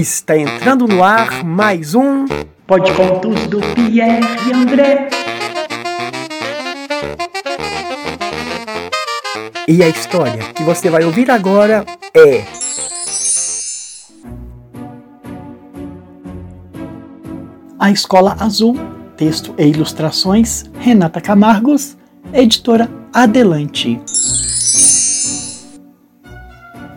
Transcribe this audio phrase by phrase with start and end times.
[0.00, 2.26] Está entrando no ar mais um
[2.66, 5.08] Pode Contos do Pierre e André.
[9.66, 11.84] E a história que você vai ouvir agora
[12.14, 12.44] é
[17.78, 18.76] A Escola Azul,
[19.16, 21.96] texto e ilustrações Renata Camargos,
[22.32, 24.00] editora Adelante.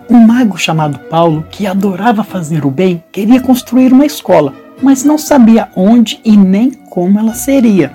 [0.10, 5.18] Um mago chamado Paulo, que adorava fazer o bem, queria construir uma escola, mas não
[5.18, 7.92] sabia onde e nem como ela seria.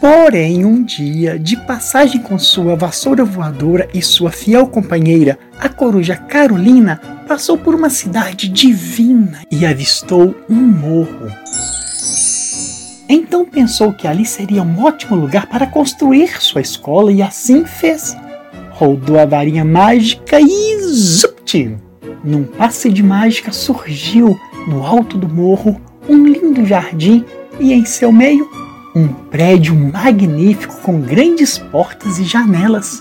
[0.00, 6.16] Porém, um dia, de passagem com sua vassoura voadora e sua fiel companheira, a coruja
[6.16, 11.30] Carolina, passou por uma cidade divina e avistou um morro.
[13.08, 18.16] Então pensou que ali seria um ótimo lugar para construir sua escola e assim fez
[18.86, 21.78] rodou a varinha mágica e zupt!
[22.24, 27.24] Num passe de mágica surgiu, no alto do morro, um lindo jardim
[27.60, 28.48] e em seu meio
[28.94, 33.00] um prédio magnífico com grandes portas e janelas.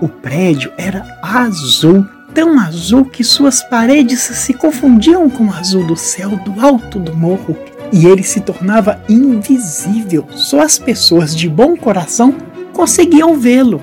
[0.00, 2.04] O prédio era azul,
[2.34, 7.14] tão azul que suas paredes se confundiam com o azul do céu do alto do
[7.14, 7.56] morro
[7.92, 10.26] e ele se tornava invisível.
[10.34, 12.34] Só as pessoas de bom coração
[12.72, 13.80] conseguiam vê-lo.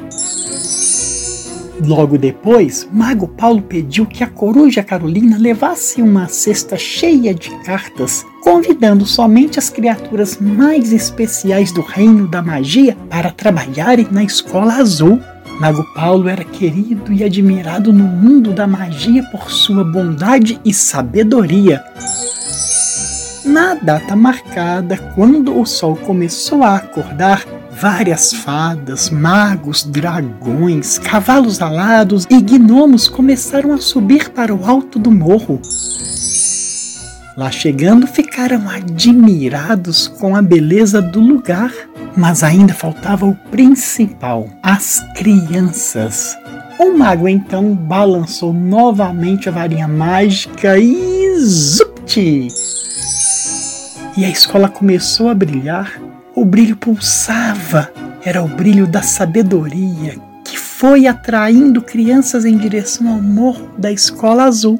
[1.85, 8.25] Logo depois, Mago Paulo pediu que a coruja Carolina levasse uma cesta cheia de cartas,
[8.41, 15.19] convidando somente as criaturas mais especiais do reino da magia para trabalharem na escola azul.
[15.59, 21.83] Mago Paulo era querido e admirado no mundo da magia por sua bondade e sabedoria.
[23.45, 27.45] Na data marcada, quando o sol começou a acordar,
[27.77, 35.11] Várias fadas, magos, dragões, cavalos alados e gnomos começaram a subir para o alto do
[35.11, 35.59] morro.
[37.35, 41.73] Lá chegando, ficaram admirados com a beleza do lugar,
[42.15, 46.37] mas ainda faltava o principal: as crianças.
[46.79, 52.47] O mago então balançou novamente a varinha mágica e zupti!
[54.15, 57.89] E a escola começou a brilhar o brilho pulsava,
[58.21, 64.43] era o brilho da sabedoria que foi atraindo crianças em direção ao morro da escola
[64.43, 64.79] azul.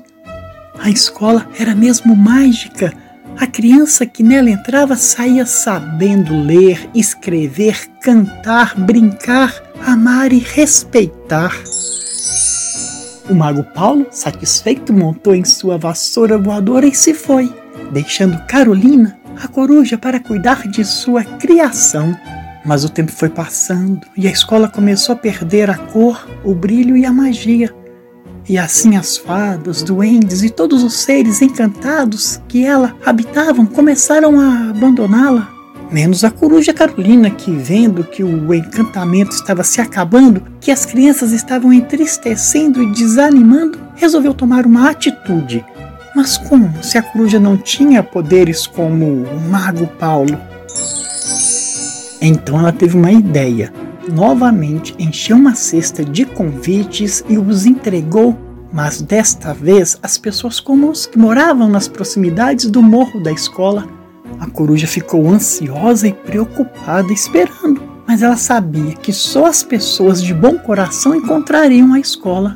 [0.77, 2.93] A escola era mesmo mágica.
[3.39, 9.53] A criança que nela entrava saía sabendo ler, escrever, cantar, brincar,
[9.85, 11.51] amar e respeitar.
[13.29, 17.51] O mago Paulo, satisfeito, montou em sua vassoura voadora e se foi,
[17.91, 22.16] deixando Carolina a coruja para cuidar de sua criação.
[22.66, 26.97] Mas o tempo foi passando e a escola começou a perder a cor, o brilho
[26.97, 27.73] e a magia.
[28.47, 34.69] E assim as fadas, duendes e todos os seres encantados que ela habitavam começaram a
[34.69, 35.50] abandoná-la.
[35.91, 41.31] Menos a coruja Carolina, que vendo que o encantamento estava se acabando, que as crianças
[41.31, 45.63] estavam entristecendo e desanimando, resolveu tomar uma atitude
[46.16, 50.40] mas como se a coruja não tinha poderes como o mago Paulo?
[52.22, 53.72] Então ela teve uma ideia.
[54.12, 58.38] Novamente encheu uma cesta de convites e os entregou,
[58.72, 63.86] mas desta vez às pessoas comuns que moravam nas proximidades do morro da escola.
[64.40, 70.34] A coruja ficou ansiosa e preocupada esperando, mas ela sabia que só as pessoas de
[70.34, 72.56] bom coração encontrariam a escola.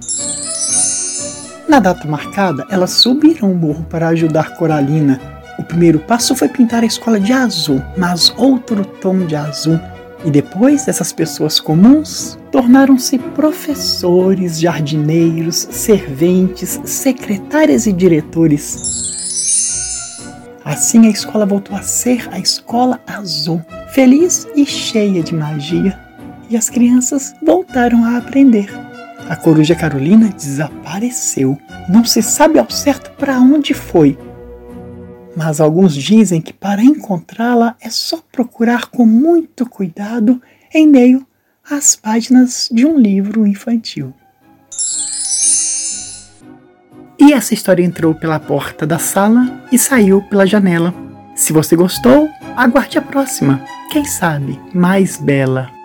[1.70, 5.22] Na data marcada, elas subiram o morro para ajudar Coralina.
[5.60, 9.80] O primeiro passo foi pintar a escola de azul, mas outro tom de azul.
[10.26, 18.98] E depois, essas pessoas comuns tornaram-se professores, jardineiros, serventes, secretárias e diretores.
[20.66, 23.62] Assim, a escola voltou a ser a escola azul,
[23.94, 26.00] feliz e cheia de magia.
[26.50, 28.89] E as crianças voltaram a aprender.
[29.30, 31.56] A coruja Carolina desapareceu.
[31.88, 34.18] Não se sabe ao certo para onde foi.
[35.38, 40.42] Mas alguns dizem que para encontrá-la é só procurar com muito cuidado
[40.74, 41.28] em meio
[41.70, 44.12] às páginas de um livro infantil.
[47.20, 50.92] E essa história entrou pela porta da sala e saiu pela janela.
[51.36, 52.28] Se você gostou,
[52.58, 53.64] aguarde a próxima.
[53.92, 55.79] Quem sabe mais bela.